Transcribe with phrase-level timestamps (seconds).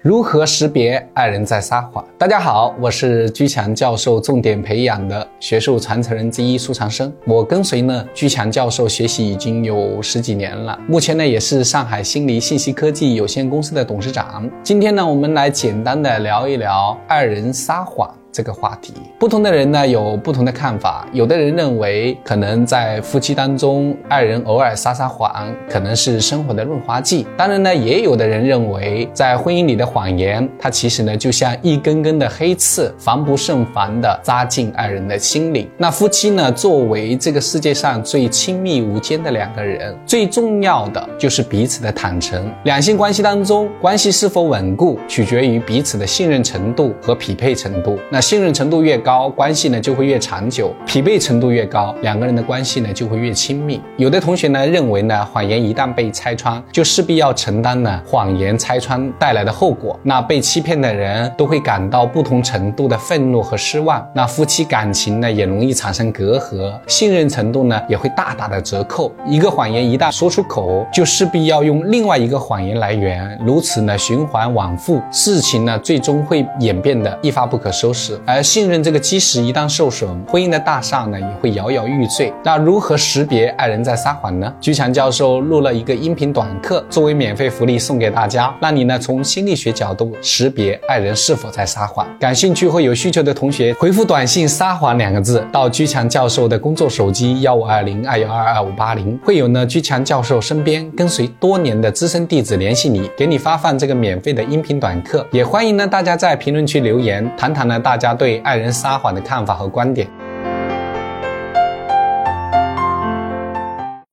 [0.00, 2.04] 如何识别爱人在撒谎？
[2.16, 7.12] 大家好，我是居强教授重点培养的学术传承人之一苏长生。
[7.26, 14.48] 我跟随呢居强教授学习已经有十几年了，目前呢也是上海心理信息科技有限公司的董事长。
[14.62, 18.08] 今天呢，我们来简单的聊一聊爱人撒谎。
[18.30, 21.06] 这个话题，不同的人呢有不同的看法。
[21.12, 27.26] 有的人认为，可能在夫妻当中，爱人偶尔撒撒谎，可能是生活的润滑剂。
[27.36, 35.68] 当然呢，也有的人认为，在婚姻里的谎言，它其实呢就像一根根的黑刺，防不胜防的扎进爱人的心里。
[35.76, 42.52] 那夫妻呢，作为这个世界上最亲密无间的两个人，最重要的就是彼此的坦诚。
[42.64, 47.98] 两性关系当中，关系是否稳固，取决于彼此的信任程度和匹配程度。
[48.10, 53.80] 那信任程度越高，关系呢就会越长久；匹配程度越高，两个人的关系呢就会越亲密。
[53.96, 59.98] 有的同学呢认为呢，谎言一旦被拆穿，就势必要承担呢谎言拆穿带来的后果。
[60.02, 64.06] 那被欺骗的人都会感到不同程度的愤怒和失望。
[64.14, 69.12] 那夫妻感情呢也容易产生隔阂，信任程度呢也会大大的折扣。
[69.26, 78.07] 一个谎言一旦说出口，就势必要用另外一个谎言来圆，如此呢循环往复，事情呢最终会演变得一发不可收拾。
[78.24, 82.32] 而信任这个基石一旦受损，婚姻的大厦呢也会摇摇欲坠。
[82.44, 84.52] 那如何识别爱人在撒谎呢？
[84.60, 92.06] 居强教授录了一个音频短课，作为免费福利送给大家，让你呢从心理学角度识别爱人是否在撒谎。
[92.20, 105.26] 感兴趣或有需求的同学，回复短信“撒谎”两个字到居强教授的工作手机幺五二零二幺二二五八零，会有呢居强教授身边跟随多年的资深弟子联系你，给你发放这个免费的音频短课。
[105.30, 108.18] 也欢迎呢大家在评论区留言，谈谈呢大大家。
[108.18, 110.08] 对爱人撒谎的看法和观点。